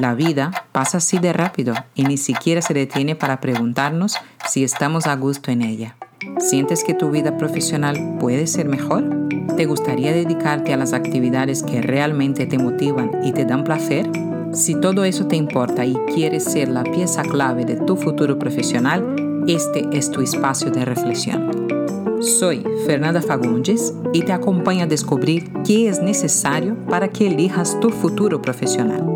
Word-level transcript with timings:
La 0.00 0.14
vida 0.14 0.50
pasa 0.72 0.98
así 0.98 1.18
de 1.18 1.32
rápido 1.32 1.74
y 1.94 2.02
ni 2.02 2.16
siquiera 2.16 2.60
se 2.62 2.74
detiene 2.74 3.14
para 3.14 3.40
preguntarnos 3.40 4.16
si 4.48 4.64
estamos 4.64 5.06
a 5.06 5.14
gusto 5.14 5.52
en 5.52 5.62
ella. 5.62 5.96
¿Sientes 6.38 6.82
que 6.82 6.94
tu 6.94 7.10
vida 7.10 7.36
profesional 7.36 8.16
puede 8.18 8.48
ser 8.48 8.66
mejor? 8.66 9.04
¿Te 9.56 9.66
gustaría 9.66 10.12
dedicarte 10.12 10.72
a 10.72 10.76
las 10.76 10.94
actividades 10.94 11.62
que 11.62 11.80
realmente 11.80 12.46
te 12.46 12.58
motivan 12.58 13.12
y 13.22 13.32
te 13.32 13.44
dan 13.44 13.62
placer? 13.62 14.10
Si 14.52 14.74
todo 14.74 15.04
eso 15.04 15.28
te 15.28 15.36
importa 15.36 15.84
y 15.84 15.94
quieres 16.12 16.42
ser 16.44 16.68
la 16.68 16.82
pieza 16.82 17.22
clave 17.22 17.64
de 17.64 17.76
tu 17.76 17.96
futuro 17.96 18.36
profesional, 18.36 19.44
este 19.46 19.88
es 19.92 20.10
tu 20.10 20.22
espacio 20.22 20.72
de 20.72 20.84
reflexión. 20.84 21.68
Soy 22.20 22.64
Fernanda 22.86 23.22
Fagundes 23.22 23.94
y 24.12 24.22
te 24.22 24.32
acompaño 24.32 24.84
a 24.84 24.88
descubrir 24.88 25.52
qué 25.64 25.88
es 25.88 26.00
necesario 26.02 26.74
para 26.88 27.08
que 27.08 27.28
elijas 27.28 27.78
tu 27.80 27.90
futuro 27.90 28.40
profesional. 28.42 29.13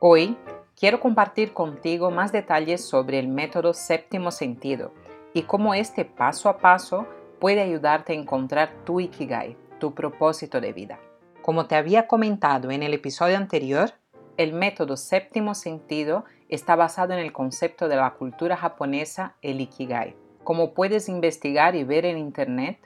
Hoy 0.00 0.36
quiero 0.80 0.98
compartir 0.98 1.52
contigo 1.52 2.10
más 2.10 2.32
detalles 2.32 2.82
sobre 2.82 3.18
el 3.18 3.28
método 3.28 3.74
séptimo 3.74 4.30
sentido 4.30 4.92
y 5.34 5.42
cómo 5.42 5.74
este 5.74 6.06
paso 6.06 6.48
a 6.48 6.56
paso 6.56 7.06
puede 7.38 7.60
ayudarte 7.60 8.14
a 8.14 8.16
encontrar 8.16 8.72
tu 8.86 8.98
Ikigai, 8.98 9.58
tu 9.78 9.94
propósito 9.94 10.58
de 10.58 10.72
vida. 10.72 10.98
Como 11.42 11.66
te 11.66 11.76
había 11.76 12.06
comentado 12.06 12.70
en 12.70 12.82
el 12.82 12.94
episodio 12.94 13.36
anterior, 13.36 13.92
el 14.38 14.54
método 14.54 14.96
séptimo 14.96 15.54
sentido 15.54 16.24
está 16.48 16.76
basado 16.76 17.12
en 17.12 17.18
el 17.18 17.32
concepto 17.32 17.86
de 17.86 17.96
la 17.96 18.14
cultura 18.14 18.56
japonesa, 18.56 19.36
el 19.42 19.60
Ikigai. 19.60 20.16
Como 20.44 20.72
puedes 20.72 21.10
investigar 21.10 21.76
y 21.76 21.84
ver 21.84 22.06
en 22.06 22.16
Internet, 22.16 22.78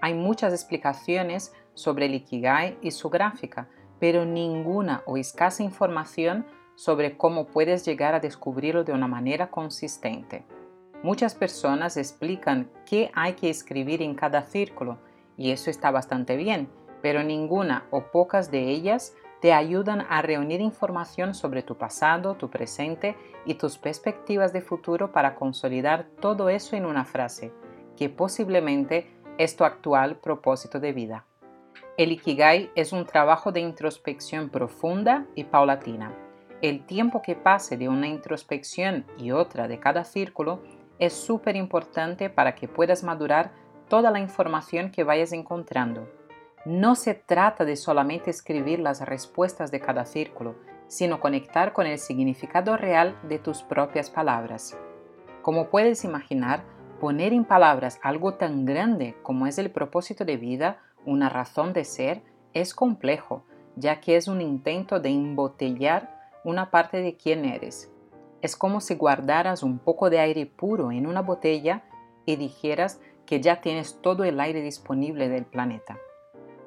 hay 0.00 0.14
muchas 0.14 0.54
explicaciones 0.54 1.52
sobre 1.74 2.06
el 2.06 2.14
Ikigai 2.14 2.78
y 2.80 2.92
su 2.92 3.10
gráfica, 3.10 3.68
pero 4.00 4.24
ninguna 4.24 5.02
o 5.04 5.18
escasa 5.18 5.62
información 5.62 6.46
sobre 6.82 7.16
cómo 7.16 7.46
puedes 7.46 7.84
llegar 7.84 8.12
a 8.16 8.18
descubrirlo 8.18 8.82
de 8.82 8.92
una 8.92 9.06
manera 9.06 9.52
consistente. 9.52 10.44
Muchas 11.04 11.36
personas 11.36 11.96
explican 11.96 12.72
qué 12.86 13.12
hay 13.14 13.34
que 13.34 13.50
escribir 13.50 14.02
en 14.02 14.16
cada 14.16 14.42
círculo 14.42 14.98
y 15.36 15.52
eso 15.52 15.70
está 15.70 15.92
bastante 15.92 16.36
bien, 16.36 16.68
pero 17.00 17.22
ninguna 17.22 17.86
o 17.92 18.10
pocas 18.10 18.50
de 18.50 18.68
ellas 18.68 19.14
te 19.40 19.52
ayudan 19.52 20.04
a 20.10 20.22
reunir 20.22 20.60
información 20.60 21.34
sobre 21.34 21.62
tu 21.62 21.76
pasado, 21.76 22.34
tu 22.34 22.50
presente 22.50 23.14
y 23.46 23.54
tus 23.54 23.78
perspectivas 23.78 24.52
de 24.52 24.60
futuro 24.60 25.12
para 25.12 25.36
consolidar 25.36 26.08
todo 26.20 26.48
eso 26.48 26.74
en 26.74 26.84
una 26.84 27.04
frase, 27.04 27.52
que 27.96 28.08
posiblemente 28.08 29.08
es 29.38 29.54
tu 29.54 29.62
actual 29.62 30.16
propósito 30.16 30.80
de 30.80 30.92
vida. 30.92 31.26
El 31.96 32.10
Ikigai 32.10 32.72
es 32.74 32.92
un 32.92 33.06
trabajo 33.06 33.52
de 33.52 33.60
introspección 33.60 34.48
profunda 34.48 35.26
y 35.36 35.44
paulatina 35.44 36.12
el 36.62 36.86
tiempo 36.86 37.22
que 37.22 37.34
pase 37.34 37.76
de 37.76 37.88
una 37.88 38.06
introspección 38.06 39.04
y 39.18 39.32
otra 39.32 39.66
de 39.66 39.80
cada 39.80 40.04
círculo 40.04 40.62
es 41.00 41.12
súper 41.12 41.56
importante 41.56 42.30
para 42.30 42.54
que 42.54 42.68
puedas 42.68 43.02
madurar 43.02 43.50
toda 43.88 44.12
la 44.12 44.20
información 44.20 44.92
que 44.92 45.02
vayas 45.02 45.32
encontrando. 45.32 46.08
No 46.64 46.94
se 46.94 47.14
trata 47.14 47.64
de 47.64 47.74
solamente 47.74 48.30
escribir 48.30 48.78
las 48.78 49.00
respuestas 49.00 49.72
de 49.72 49.80
cada 49.80 50.04
círculo, 50.04 50.54
sino 50.86 51.18
conectar 51.18 51.72
con 51.72 51.88
el 51.88 51.98
significado 51.98 52.76
real 52.76 53.18
de 53.24 53.40
tus 53.40 53.64
propias 53.64 54.08
palabras. 54.08 54.78
Como 55.42 55.68
puedes 55.68 56.04
imaginar, 56.04 56.62
poner 57.00 57.32
en 57.32 57.44
palabras 57.44 57.98
algo 58.04 58.34
tan 58.34 58.64
grande 58.64 59.16
como 59.24 59.48
es 59.48 59.58
el 59.58 59.72
propósito 59.72 60.24
de 60.24 60.36
vida, 60.36 60.78
una 61.04 61.28
razón 61.28 61.72
de 61.72 61.84
ser, 61.84 62.22
es 62.54 62.72
complejo, 62.72 63.44
ya 63.74 64.00
que 64.00 64.14
es 64.14 64.28
un 64.28 64.40
intento 64.40 65.00
de 65.00 65.08
embotellar 65.08 66.11
una 66.44 66.70
parte 66.70 66.98
de 66.98 67.16
quién 67.16 67.44
eres. 67.44 67.90
Es 68.40 68.56
como 68.56 68.80
si 68.80 68.94
guardaras 68.94 69.62
un 69.62 69.78
poco 69.78 70.10
de 70.10 70.18
aire 70.18 70.46
puro 70.46 70.90
en 70.90 71.06
una 71.06 71.22
botella 71.22 71.84
y 72.26 72.36
dijeras 72.36 73.00
que 73.26 73.40
ya 73.40 73.60
tienes 73.60 74.00
todo 74.00 74.24
el 74.24 74.40
aire 74.40 74.60
disponible 74.62 75.28
del 75.28 75.44
planeta. 75.44 75.98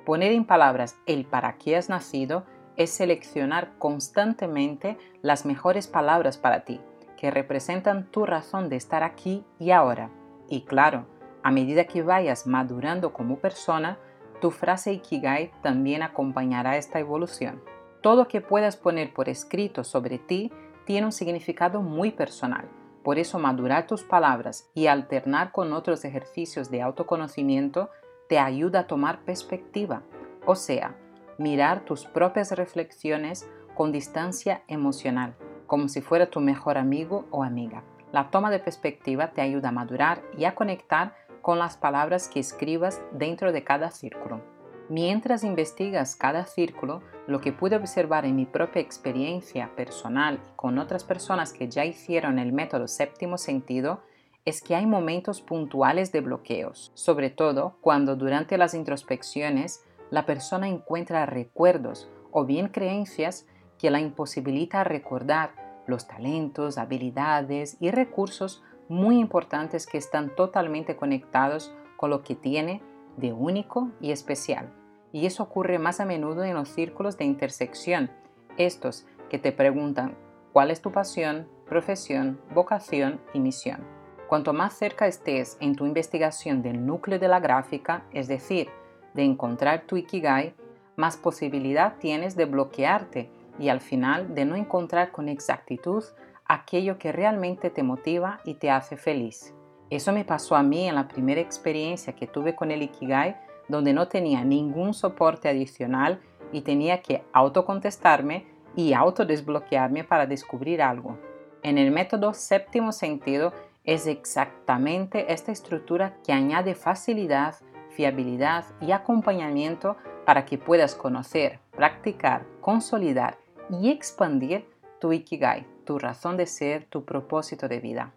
Poner 0.05 0.31
en 0.31 0.45
palabras 0.45 0.95
el 1.05 1.25
para 1.25 1.57
qué 1.57 1.75
has 1.75 1.89
nacido 1.89 2.45
es 2.77 2.91
seleccionar 2.91 3.77
constantemente 3.77 4.97
las 5.21 5.45
mejores 5.45 5.87
palabras 5.87 6.37
para 6.37 6.63
ti, 6.65 6.79
que 7.17 7.31
representan 7.31 8.11
tu 8.11 8.25
razón 8.25 8.69
de 8.69 8.75
estar 8.75 9.03
aquí 9.03 9.43
y 9.59 9.71
ahora. 9.71 10.09
Y 10.49 10.61
claro, 10.65 11.07
a 11.43 11.51
medida 11.51 11.85
que 11.85 12.03
vayas 12.03 12.47
madurando 12.47 13.13
como 13.13 13.39
persona, 13.39 13.97
tu 14.41 14.51
frase 14.51 14.93
Ikigai 14.93 15.51
también 15.61 16.03
acompañará 16.03 16.77
esta 16.77 16.99
evolución. 16.99 17.61
Todo 18.05 18.27
que 18.27 18.39
puedas 18.39 18.77
poner 18.77 19.11
por 19.15 19.29
escrito 19.29 19.83
sobre 19.83 20.19
ti 20.19 20.51
tiene 20.85 21.07
un 21.07 21.11
significado 21.11 21.81
muy 21.81 22.11
personal. 22.11 22.69
Por 23.03 23.17
eso 23.17 23.39
madurar 23.39 23.87
tus 23.87 24.03
palabras 24.03 24.69
y 24.75 24.85
alternar 24.85 25.51
con 25.51 25.73
otros 25.73 26.05
ejercicios 26.05 26.69
de 26.69 26.83
autoconocimiento 26.83 27.89
te 28.29 28.37
ayuda 28.37 28.81
a 28.81 28.85
tomar 28.85 29.25
perspectiva, 29.25 30.03
o 30.45 30.53
sea, 30.53 30.95
mirar 31.39 31.83
tus 31.83 32.05
propias 32.05 32.51
reflexiones 32.51 33.49
con 33.73 33.91
distancia 33.91 34.61
emocional, 34.67 35.33
como 35.65 35.87
si 35.87 36.01
fuera 36.01 36.29
tu 36.29 36.41
mejor 36.41 36.77
amigo 36.77 37.25
o 37.31 37.43
amiga. 37.43 37.83
La 38.11 38.29
toma 38.29 38.51
de 38.51 38.59
perspectiva 38.59 39.31
te 39.31 39.41
ayuda 39.41 39.69
a 39.69 39.71
madurar 39.71 40.21
y 40.37 40.45
a 40.45 40.53
conectar 40.53 41.15
con 41.41 41.57
las 41.57 41.75
palabras 41.75 42.27
que 42.27 42.39
escribas 42.39 43.01
dentro 43.13 43.51
de 43.51 43.63
cada 43.63 43.89
círculo. 43.89 44.54
Mientras 44.87 45.43
investigas 45.43 46.15
cada 46.15 46.45
círculo, 46.45 47.01
lo 47.25 47.41
que 47.41 47.51
pude 47.51 47.75
observar 47.75 48.25
en 48.25 48.35
mi 48.35 48.45
propia 48.45 48.83
experiencia 48.83 49.75
personal 49.75 50.39
y 50.47 50.55
con 50.55 50.77
otras 50.77 51.03
personas 51.03 51.53
que 51.53 51.67
ya 51.67 51.85
hicieron 51.85 52.37
el 52.37 52.53
método 52.53 52.87
séptimo 52.87 53.39
sentido 53.39 54.01
es 54.45 54.61
que 54.61 54.75
hay 54.75 54.85
momentos 54.85 55.41
puntuales 55.41 56.11
de 56.11 56.21
bloqueos, 56.21 56.91
sobre 56.93 57.31
todo 57.31 57.77
cuando 57.81 58.15
durante 58.15 58.59
las 58.59 58.75
introspecciones 58.75 59.83
la 60.11 60.27
persona 60.27 60.67
encuentra 60.67 61.25
recuerdos 61.25 62.07
o 62.31 62.45
bien 62.45 62.67
creencias 62.67 63.47
que 63.79 63.89
la 63.89 63.99
imposibilita 63.99 64.83
recordar 64.83 65.83
los 65.87 66.07
talentos, 66.07 66.77
habilidades 66.77 67.77
y 67.79 67.89
recursos 67.89 68.63
muy 68.87 69.17
importantes 69.17 69.87
que 69.87 69.97
están 69.97 70.35
totalmente 70.35 70.95
conectados 70.95 71.73
con 71.97 72.11
lo 72.11 72.21
que 72.21 72.35
tiene 72.35 72.83
de 73.17 73.33
único 73.33 73.91
y 74.01 74.11
especial. 74.11 74.71
Y 75.11 75.25
eso 75.25 75.43
ocurre 75.43 75.79
más 75.79 75.99
a 75.99 76.05
menudo 76.05 76.43
en 76.43 76.55
los 76.55 76.69
círculos 76.69 77.17
de 77.17 77.25
intersección, 77.25 78.11
estos 78.57 79.05
que 79.29 79.39
te 79.39 79.51
preguntan 79.51 80.17
cuál 80.51 80.71
es 80.71 80.81
tu 80.81 80.91
pasión, 80.91 81.47
profesión, 81.67 82.39
vocación 82.53 83.19
y 83.33 83.39
misión. 83.39 83.81
Cuanto 84.27 84.53
más 84.53 84.73
cerca 84.73 85.07
estés 85.07 85.57
en 85.59 85.75
tu 85.75 85.85
investigación 85.85 86.61
del 86.61 86.85
núcleo 86.85 87.19
de 87.19 87.27
la 87.27 87.39
gráfica, 87.39 88.05
es 88.11 88.27
decir, 88.27 88.69
de 89.13 89.23
encontrar 89.23 89.83
tu 89.85 89.97
ikigai, 89.97 90.53
más 90.95 91.17
posibilidad 91.17 91.97
tienes 91.99 92.35
de 92.35 92.45
bloquearte 92.45 93.29
y 93.59 93.69
al 93.69 93.81
final 93.81 94.33
de 94.33 94.45
no 94.45 94.55
encontrar 94.55 95.11
con 95.11 95.29
exactitud 95.29 96.03
aquello 96.45 96.97
que 96.97 97.11
realmente 97.11 97.69
te 97.69 97.83
motiva 97.83 98.39
y 98.45 98.55
te 98.55 98.69
hace 98.69 98.97
feliz. 98.97 99.53
Eso 99.89 100.11
me 100.11 100.25
pasó 100.25 100.55
a 100.55 100.63
mí 100.63 100.87
en 100.87 100.95
la 100.95 101.07
primera 101.07 101.41
experiencia 101.41 102.13
que 102.13 102.27
tuve 102.27 102.55
con 102.55 102.71
el 102.71 102.81
Ikigai 102.81 103.35
donde 103.67 103.93
no 103.93 104.07
tenía 104.07 104.43
ningún 104.43 104.93
soporte 104.93 105.49
adicional 105.49 106.19
y 106.51 106.61
tenía 106.61 107.01
que 107.01 107.23
autocontestarme 107.33 108.45
y 108.75 108.93
autodesbloquearme 108.93 110.03
para 110.03 110.25
descubrir 110.25 110.81
algo. 110.81 111.17
En 111.63 111.77
el 111.77 111.91
método 111.91 112.33
séptimo 112.33 112.91
sentido 112.91 113.53
es 113.83 114.07
exactamente 114.07 115.31
esta 115.33 115.51
estructura 115.51 116.17
que 116.23 116.33
añade 116.33 116.75
facilidad, 116.75 117.55
fiabilidad 117.91 118.65
y 118.81 118.91
acompañamiento 118.91 119.95
para 120.25 120.45
que 120.45 120.57
puedas 120.57 120.95
conocer, 120.95 121.59
practicar, 121.71 122.45
consolidar 122.61 123.37
y 123.69 123.89
expandir 123.89 124.67
tu 124.99 125.13
Ikigai, 125.13 125.65
tu 125.85 125.99
razón 125.99 126.37
de 126.37 126.45
ser, 126.45 126.85
tu 126.85 127.05
propósito 127.05 127.67
de 127.67 127.79
vida. 127.79 128.11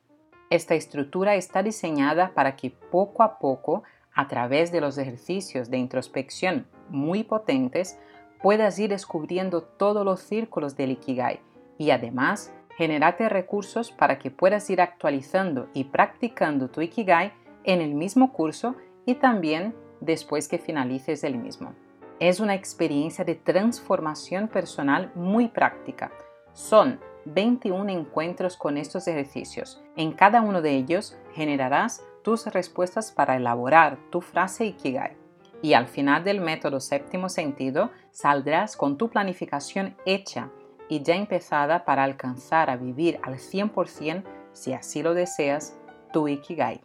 Esta 0.50 0.75
estructura 0.75 1.35
está 1.35 1.62
diseñada 1.62 2.33
para 2.35 2.56
que 2.56 2.71
poco 2.71 3.23
a 3.23 3.39
poco, 3.39 3.83
a 4.15 4.29
través 4.29 4.73
de 4.73 4.81
los 4.81 4.97
ejercicios 4.97 5.71
de 5.71 5.77
introspección 5.77 6.67
muy 6.89 7.23
potentes, 7.23 7.99
puedas 8.43 8.79
ir 8.79 8.91
descubriendo 8.91 9.62
todos 9.62 10.05
los 10.05 10.21
círculos 10.21 10.77
del 10.77 10.93
Ikigai 10.93 11.41
y 11.77 11.91
además 11.91 12.53
generarte 12.77 13.29
recursos 13.29 13.91
para 13.91 14.19
que 14.19 14.31
puedas 14.31 14.71
ir 14.71 14.81
actualizando 14.81 15.69
y 15.75 15.85
practicando 15.85 16.69
tu 16.69 16.81
Ikigai 16.81 17.33
en 17.65 17.81
el 17.81 17.95
mismo 17.95 18.33
curso 18.33 18.77
y 19.05 19.17
también 19.17 19.75
después 20.00 20.49
que 20.49 20.59
finalices 20.59 21.25
el 21.25 21.37
mismo. 21.37 21.75
Es 22.21 22.41
una 22.41 22.55
experiencia 22.55 23.25
de 23.25 23.35
transformación 23.35 24.49
personal 24.49 25.12
muy 25.15 25.49
práctica. 25.49 26.11
Son 26.53 27.00
21 27.35 27.91
encuentros 27.91 28.57
con 28.57 28.79
estos 28.79 29.07
ejercicios. 29.07 29.83
En 29.97 30.13
cada 30.13 30.41
uno 30.41 30.63
de 30.63 30.77
ellos 30.77 31.17
generarás 31.35 32.03
tus 32.23 32.47
respuestas 32.47 33.13
para 33.13 33.37
elaborar 33.37 33.99
tu 34.11 34.23
frase 34.23 34.65
Ikigai. 34.65 35.17
Y 35.61 35.75
al 35.75 35.89
final 35.89 36.25
del 36.25 36.41
método 36.41 36.81
séptimo 36.81 37.29
sentido 37.29 37.91
saldrás 38.13 38.77
con 38.77 38.97
tu 38.97 39.11
planificación 39.11 39.95
hecha 40.07 40.51
y 40.89 41.03
ya 41.03 41.17
empezada 41.17 41.85
para 41.85 42.05
alcanzar 42.05 42.71
a 42.71 42.77
vivir 42.77 43.21
al 43.23 43.35
100%, 43.35 44.23
si 44.53 44.73
así 44.73 45.03
lo 45.03 45.13
deseas, 45.13 45.77
tu 46.13 46.29
Ikigai. 46.29 46.81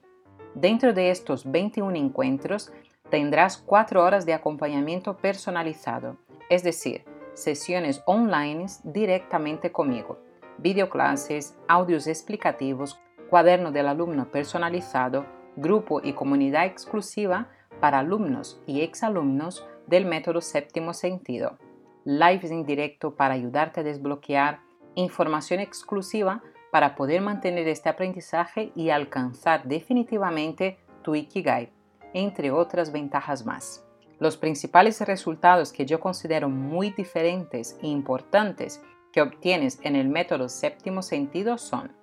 Dentro 0.55 0.93
de 0.93 1.09
estos 1.09 1.49
21 1.49 1.95
encuentros 1.95 2.73
tendrás 3.09 3.57
4 3.57 4.03
horas 4.03 4.25
de 4.25 4.33
acompañamiento 4.33 5.15
personalizado, 5.15 6.17
es 6.49 6.63
decir, 6.63 7.05
sesiones 7.33 8.03
online 8.05 8.65
directamente 8.83 9.71
conmigo 9.71 10.19
videoclases, 10.57 11.57
audios 11.67 12.07
explicativos, 12.07 12.99
cuaderno 13.29 13.71
del 13.71 13.87
alumno 13.87 14.31
personalizado, 14.31 15.25
grupo 15.55 16.01
y 16.03 16.13
comunidad 16.13 16.65
exclusiva 16.65 17.49
para 17.79 17.99
alumnos 17.99 18.61
y 18.65 18.81
exalumnos 18.81 19.67
del 19.87 20.05
método 20.05 20.41
séptimo 20.41 20.93
sentido, 20.93 21.57
lives 22.05 22.51
en 22.51 22.65
directo 22.65 23.15
para 23.15 23.33
ayudarte 23.33 23.81
a 23.81 23.83
desbloquear, 23.83 24.59
información 24.95 25.59
exclusiva 25.59 26.41
para 26.71 26.95
poder 26.95 27.21
mantener 27.21 27.67
este 27.67 27.89
aprendizaje 27.89 28.71
y 28.75 28.89
alcanzar 28.89 29.63
definitivamente 29.65 30.77
tu 31.03 31.15
Ikigai, 31.15 31.71
entre 32.13 32.51
otras 32.51 32.91
ventajas 32.91 33.45
más. 33.45 33.85
Los 34.19 34.37
principales 34.37 35.01
resultados 35.01 35.73
que 35.73 35.85
yo 35.85 35.99
considero 35.99 36.49
muy 36.49 36.91
diferentes 36.91 37.77
e 37.81 37.87
importantes 37.87 38.81
que 39.13 39.21
obtienes 39.21 39.79
en 39.83 39.95
el 39.95 40.09
método 40.09 40.49
séptimo 40.49 41.03
sentido 41.03 41.57
son, 41.57 41.95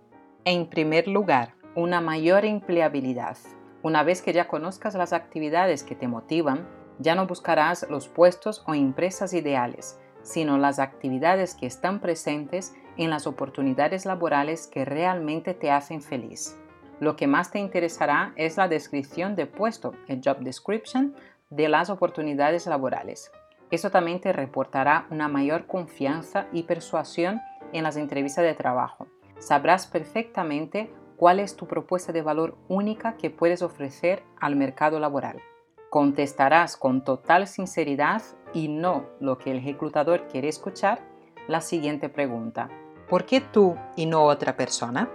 en 0.44 0.70
primer 0.70 1.08
lugar, 1.08 1.54
una 1.74 2.00
mayor 2.00 2.44
empleabilidad. 2.44 3.36
Una 3.82 4.04
vez 4.04 4.22
que 4.22 4.32
ya 4.32 4.48
conozcas 4.48 4.94
las 4.94 5.12
actividades 5.12 5.82
que 5.82 5.96
te 5.96 6.08
motivan, 6.08 6.66
ya 6.98 7.14
no 7.14 7.26
buscarás 7.26 7.86
los 7.90 8.08
puestos 8.08 8.62
o 8.66 8.74
empresas 8.74 9.34
ideales, 9.34 9.98
sino 10.22 10.56
las 10.56 10.78
actividades 10.78 11.54
que 11.54 11.66
están 11.66 12.00
presentes 12.00 12.74
en 12.96 13.10
las 13.10 13.26
oportunidades 13.26 14.06
laborales 14.06 14.68
que 14.68 14.84
realmente 14.84 15.52
te 15.52 15.70
hacen 15.70 16.02
feliz. 16.02 16.56
Lo 17.00 17.16
que 17.16 17.26
más 17.26 17.50
te 17.50 17.58
interesará 17.58 18.32
es 18.36 18.56
la 18.56 18.68
descripción 18.68 19.34
de 19.34 19.46
puesto, 19.46 19.94
el 20.06 20.20
job 20.24 20.38
description, 20.40 21.14
de 21.48 21.68
las 21.68 21.90
oportunidades 21.90 22.66
laborales. 22.66 23.32
Eso 23.70 23.90
también 23.90 24.20
te 24.20 24.32
reportará 24.32 25.06
una 25.10 25.28
mayor 25.28 25.66
confianza 25.66 26.46
y 26.52 26.64
persuasión 26.64 27.40
en 27.72 27.84
las 27.84 27.96
entrevistas 27.96 28.44
de 28.44 28.54
trabajo. 28.54 29.06
Sabrás 29.38 29.86
perfectamente 29.86 30.92
cuál 31.16 31.38
es 31.38 31.54
tu 31.54 31.66
propuesta 31.66 32.12
de 32.12 32.22
valor 32.22 32.56
única 32.68 33.16
que 33.16 33.30
puedes 33.30 33.62
ofrecer 33.62 34.22
al 34.40 34.56
mercado 34.56 34.98
laboral. 34.98 35.40
Contestarás 35.88 36.76
con 36.76 37.04
total 37.04 37.46
sinceridad 37.46 38.22
y 38.52 38.68
no 38.68 39.06
lo 39.20 39.38
que 39.38 39.50
el 39.50 39.62
reclutador 39.62 40.26
quiere 40.28 40.48
escuchar 40.48 41.00
la 41.46 41.60
siguiente 41.60 42.08
pregunta. 42.08 42.68
¿Por 43.08 43.24
qué 43.24 43.40
tú 43.40 43.76
y 43.96 44.06
no 44.06 44.24
otra 44.24 44.56
persona? 44.56 45.10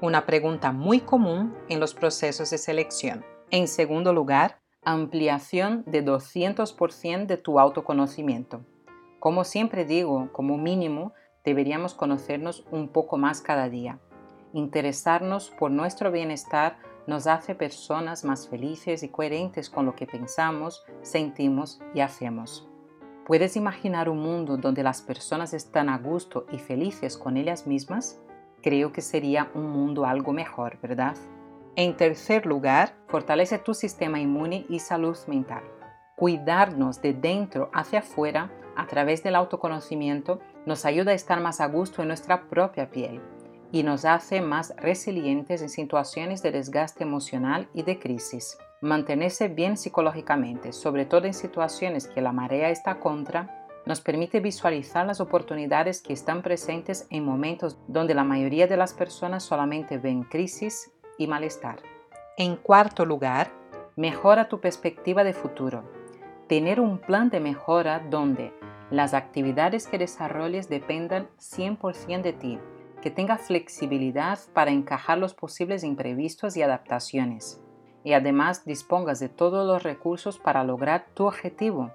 Una 0.00 0.26
pregunta 0.26 0.72
muy 0.72 1.00
común 1.00 1.54
en 1.68 1.80
los 1.80 1.94
procesos 1.94 2.50
de 2.50 2.58
selección. 2.58 3.24
En 3.50 3.68
segundo 3.68 4.12
lugar, 4.12 4.58
ampliación 4.86 5.82
de 5.84 6.04
200% 6.04 7.26
de 7.26 7.36
tu 7.36 7.58
autoconocimiento. 7.58 8.64
Como 9.18 9.42
siempre 9.42 9.84
digo, 9.84 10.30
como 10.32 10.56
mínimo, 10.58 11.12
deberíamos 11.44 11.92
conocernos 11.92 12.64
un 12.70 12.88
poco 12.88 13.18
más 13.18 13.40
cada 13.40 13.68
día. 13.68 13.98
Interesarnos 14.52 15.50
por 15.58 15.72
nuestro 15.72 16.12
bienestar 16.12 16.78
nos 17.08 17.26
hace 17.26 17.56
personas 17.56 18.24
más 18.24 18.48
felices 18.48 19.02
y 19.02 19.08
coherentes 19.08 19.70
con 19.70 19.86
lo 19.86 19.96
que 19.96 20.06
pensamos, 20.06 20.84
sentimos 21.02 21.80
y 21.92 22.00
hacemos. 22.00 22.68
¿Puedes 23.26 23.56
imaginar 23.56 24.08
un 24.08 24.20
mundo 24.20 24.56
donde 24.56 24.84
las 24.84 25.02
personas 25.02 25.52
están 25.52 25.88
a 25.88 25.98
gusto 25.98 26.46
y 26.52 26.58
felices 26.58 27.18
con 27.18 27.36
ellas 27.36 27.66
mismas? 27.66 28.20
Creo 28.62 28.92
que 28.92 29.02
sería 29.02 29.50
un 29.54 29.68
mundo 29.68 30.04
algo 30.04 30.32
mejor, 30.32 30.78
¿verdad? 30.80 31.16
En 31.78 31.94
tercer 31.94 32.46
lugar, 32.46 32.94
fortalece 33.06 33.58
tu 33.58 33.74
sistema 33.74 34.18
inmune 34.18 34.64
y 34.70 34.78
salud 34.78 35.18
mental. 35.26 35.62
Cuidarnos 36.16 37.02
de 37.02 37.12
dentro 37.12 37.70
hacia 37.74 37.98
afuera 37.98 38.50
a 38.76 38.86
través 38.86 39.22
del 39.22 39.36
autoconocimiento 39.36 40.40
nos 40.64 40.86
ayuda 40.86 41.10
a 41.10 41.14
estar 41.14 41.38
más 41.40 41.60
a 41.60 41.66
gusto 41.66 42.00
en 42.00 42.08
nuestra 42.08 42.48
propia 42.48 42.90
piel 42.90 43.20
y 43.72 43.82
nos 43.82 44.06
hace 44.06 44.40
más 44.40 44.74
resilientes 44.78 45.60
en 45.60 45.68
situaciones 45.68 46.42
de 46.42 46.50
desgaste 46.50 47.04
emocional 47.04 47.68
y 47.74 47.82
de 47.82 47.98
crisis. 47.98 48.56
Mantenerse 48.80 49.48
bien 49.48 49.76
psicológicamente, 49.76 50.72
sobre 50.72 51.04
todo 51.04 51.26
en 51.26 51.34
situaciones 51.34 52.06
que 52.06 52.22
la 52.22 52.32
marea 52.32 52.70
está 52.70 53.00
contra, 53.00 53.66
nos 53.84 54.00
permite 54.00 54.40
visualizar 54.40 55.06
las 55.06 55.20
oportunidades 55.20 56.00
que 56.00 56.14
están 56.14 56.40
presentes 56.40 57.06
en 57.10 57.24
momentos 57.24 57.78
donde 57.86 58.14
la 58.14 58.24
mayoría 58.24 58.66
de 58.66 58.78
las 58.78 58.94
personas 58.94 59.44
solamente 59.44 59.98
ven 59.98 60.22
crisis 60.22 60.90
y 61.18 61.26
malestar. 61.26 61.80
En 62.36 62.56
cuarto 62.56 63.04
lugar, 63.04 63.50
mejora 63.96 64.48
tu 64.48 64.60
perspectiva 64.60 65.24
de 65.24 65.32
futuro. 65.32 65.82
Tener 66.48 66.80
un 66.80 66.98
plan 66.98 67.30
de 67.30 67.40
mejora 67.40 67.98
donde 67.98 68.52
las 68.90 69.14
actividades 69.14 69.86
que 69.86 69.98
desarrolles 69.98 70.68
dependan 70.68 71.28
100% 71.38 72.22
de 72.22 72.32
ti, 72.32 72.58
que 73.02 73.10
tenga 73.10 73.36
flexibilidad 73.36 74.38
para 74.52 74.70
encajar 74.70 75.18
los 75.18 75.34
posibles 75.34 75.82
imprevistos 75.82 76.56
y 76.56 76.62
adaptaciones, 76.62 77.60
y 78.04 78.12
además 78.12 78.64
dispongas 78.64 79.18
de 79.18 79.28
todos 79.28 79.66
los 79.66 79.82
recursos 79.82 80.38
para 80.38 80.62
lograr 80.62 81.06
tu 81.14 81.26
objetivo, 81.26 81.90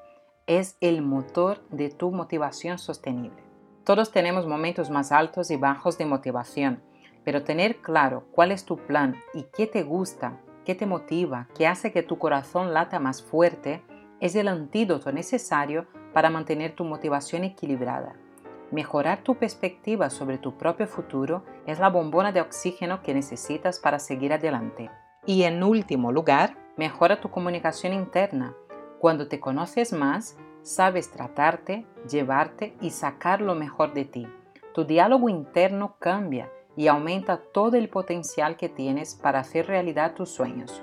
es 0.48 0.76
el 0.82 1.02
motor 1.02 1.62
de 1.70 1.90
tu 1.90 2.12
motivación 2.12 2.78
sostenible. 2.78 3.42
Todos 3.86 4.12
tenemos 4.12 4.46
momentos 4.46 4.90
más 4.90 5.12
altos 5.12 5.50
y 5.52 5.56
bajos 5.56 5.98
de 5.98 6.06
motivación, 6.06 6.82
pero 7.24 7.44
tener 7.44 7.78
claro 7.78 8.26
cuál 8.32 8.52
es 8.52 8.66
tu 8.66 8.78
plan 8.78 9.16
y 9.34 9.44
qué 9.56 9.68
te 9.68 9.84
gusta, 9.84 10.40
qué 10.66 10.76
te 10.76 10.86
motiva, 10.86 11.48
qué 11.56 11.68
hace 11.68 11.92
que 11.92 12.04
tu 12.04 12.18
corazón 12.18 12.74
lata 12.74 13.00
más 13.00 13.22
fuerte, 13.24 13.84
es 14.20 14.36
el 14.36 14.48
antídoto 14.48 15.12
necesario 15.12 15.88
para 16.14 16.30
mantener 16.30 16.76
tu 16.76 16.84
motivación 16.84 17.44
equilibrada. 17.44 18.16
Mejorar 18.72 19.22
tu 19.24 19.36
perspectiva 19.36 20.10
sobre 20.10 20.38
tu 20.38 20.58
propio 20.58 20.88
futuro 20.88 21.44
es 21.66 21.80
la 21.80 21.90
bombona 21.90 22.32
de 22.32 22.42
oxígeno 22.42 23.02
que 23.02 23.14
necesitas 23.14 23.80
para 23.80 24.00
seguir 24.00 24.32
adelante. 24.32 24.90
Y 25.26 25.44
en 25.44 25.62
último 25.64 26.12
lugar, 26.12 26.56
mejora 26.78 27.20
tu 27.20 27.30
comunicación 27.30 27.94
interna. 27.94 28.56
Cuando 29.00 29.28
te 29.28 29.40
conoces 29.40 29.92
más, 29.92 30.38
sabes 30.62 31.12
tratarte, 31.12 31.86
llevarte 32.10 32.76
y 32.80 32.92
sacar 32.92 33.42
lo 33.42 33.56
mejor 33.56 33.94
de 33.94 34.06
ti. 34.06 34.28
Tu 34.74 34.86
diálogo 34.86 35.28
interno 35.28 35.96
cambia 36.00 36.50
y 36.82 36.88
aumenta 36.88 37.38
todo 37.38 37.78
el 37.78 37.90
potencial 37.90 38.58
que 38.58 38.68
tienes 38.68 39.14
para 39.14 39.42
hacer 39.42 39.68
realidad 39.68 40.16
tus 40.16 40.32
sueños. 40.32 40.82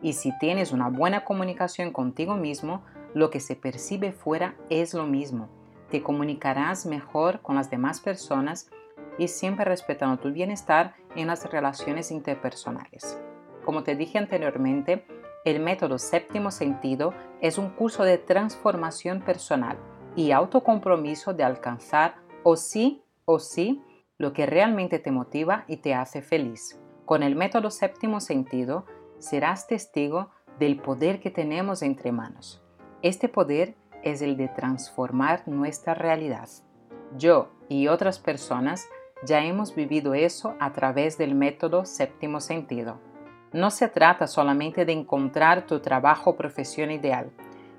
Y 0.00 0.14
si 0.14 0.32
tienes 0.38 0.72
una 0.72 0.88
buena 0.88 1.26
comunicación 1.26 1.92
contigo 1.92 2.34
mismo, 2.34 2.82
lo 3.12 3.28
que 3.28 3.40
se 3.40 3.54
percibe 3.54 4.12
fuera 4.12 4.56
es 4.70 4.94
lo 4.94 5.04
mismo. 5.04 5.50
Te 5.90 6.02
comunicarás 6.02 6.86
mejor 6.86 7.42
con 7.42 7.56
las 7.56 7.68
demás 7.68 8.00
personas 8.00 8.70
y 9.18 9.28
siempre 9.28 9.66
respetando 9.66 10.16
tu 10.16 10.32
bienestar 10.32 10.94
en 11.14 11.26
las 11.26 11.44
relaciones 11.50 12.10
interpersonales. 12.10 13.20
Como 13.66 13.82
te 13.82 13.96
dije 13.96 14.16
anteriormente, 14.16 15.04
El 15.44 15.60
método 15.60 15.98
séptimo 15.98 16.50
sentido 16.50 17.12
es 17.42 17.58
un 17.58 17.68
curso 17.68 18.02
de 18.02 18.16
transformación 18.16 19.20
personal 19.20 19.76
y 20.16 20.30
autocompromiso 20.30 21.34
de 21.34 21.44
alcanzar 21.44 22.14
o 22.44 22.56
sí 22.56 23.02
o 23.26 23.38
sí 23.38 23.82
lo 24.18 24.32
que 24.32 24.46
realmente 24.46 24.98
te 24.98 25.10
motiva 25.10 25.64
y 25.66 25.78
te 25.78 25.94
hace 25.94 26.22
feliz. 26.22 26.80
Con 27.04 27.22
el 27.22 27.36
método 27.36 27.70
séptimo 27.70 28.20
sentido 28.20 28.86
serás 29.18 29.66
testigo 29.66 30.30
del 30.58 30.78
poder 30.80 31.20
que 31.20 31.30
tenemos 31.30 31.82
entre 31.82 32.12
manos. 32.12 32.62
Este 33.02 33.28
poder 33.28 33.74
es 34.02 34.22
el 34.22 34.36
de 34.36 34.48
transformar 34.48 35.46
nuestra 35.46 35.94
realidad. 35.94 36.48
Yo 37.16 37.48
y 37.68 37.88
otras 37.88 38.18
personas 38.18 38.88
ya 39.24 39.44
hemos 39.44 39.74
vivido 39.74 40.14
eso 40.14 40.54
a 40.60 40.72
través 40.72 41.18
del 41.18 41.34
método 41.34 41.84
séptimo 41.84 42.40
sentido. 42.40 43.00
No 43.52 43.70
se 43.70 43.88
trata 43.88 44.26
solamente 44.26 44.84
de 44.84 44.92
encontrar 44.92 45.66
tu 45.66 45.80
trabajo 45.80 46.30
o 46.30 46.36
profesión 46.36 46.90
ideal, 46.90 47.30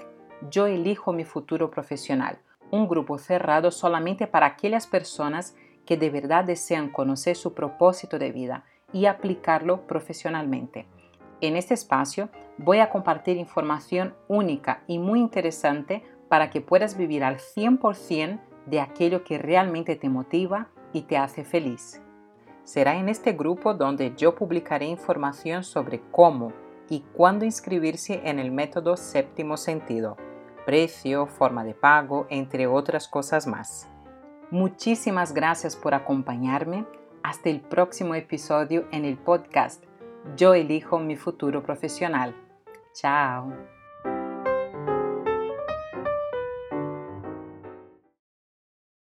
Yo 0.51 0.67
elijo 0.67 1.13
mi 1.13 1.23
futuro 1.23 1.71
profesional, 1.71 2.39
un 2.71 2.89
grupo 2.89 3.17
cerrado 3.17 3.71
solamente 3.71 4.27
para 4.27 4.47
aquellas 4.47 4.85
personas 4.85 5.55
que 5.85 5.95
de 5.95 6.09
verdad 6.09 6.43
desean 6.43 6.89
conocer 6.89 7.37
su 7.37 7.53
propósito 7.53 8.19
de 8.19 8.33
vida 8.33 8.65
y 8.91 9.05
aplicarlo 9.05 9.87
profesionalmente. 9.87 10.87
En 11.39 11.55
este 11.55 11.73
espacio 11.73 12.27
voy 12.57 12.79
a 12.79 12.89
compartir 12.89 13.37
información 13.37 14.13
única 14.27 14.83
y 14.87 14.99
muy 14.99 15.21
interesante 15.21 16.03
para 16.35 16.49
que 16.49 16.59
puedas 16.59 16.97
vivir 16.97 17.23
al 17.23 17.37
100% 17.37 18.41
de 18.65 18.81
aquello 18.81 19.23
que 19.23 19.37
realmente 19.37 19.95
te 19.95 20.09
motiva 20.09 20.67
y 20.91 21.03
te 21.03 21.15
hace 21.15 21.45
feliz. 21.45 22.01
Será 22.65 22.97
en 22.97 23.07
este 23.07 23.31
grupo 23.31 23.73
donde 23.73 24.13
yo 24.17 24.35
publicaré 24.35 24.85
información 24.85 25.63
sobre 25.63 26.01
cómo 26.11 26.51
y 26.89 27.05
cuándo 27.13 27.45
inscribirse 27.45 28.19
en 28.25 28.39
el 28.39 28.51
método 28.51 28.97
séptimo 28.97 29.55
sentido, 29.55 30.17
precio, 30.65 31.25
forma 31.25 31.63
de 31.63 31.73
pago, 31.73 32.27
entre 32.29 32.67
otras 32.67 33.07
cosas 33.07 33.47
más. 33.47 33.87
Muchísimas 34.51 35.33
gracias 35.33 35.77
por 35.77 35.93
acompañarme. 35.93 36.85
Hasta 37.23 37.49
el 37.49 37.61
próximo 37.61 38.13
episodio 38.13 38.89
en 38.91 39.05
el 39.05 39.15
podcast 39.17 39.81
Yo 40.35 40.53
elijo 40.53 40.99
mi 40.99 41.15
futuro 41.15 41.63
profesional. 41.63 42.35
Chao. 42.91 43.74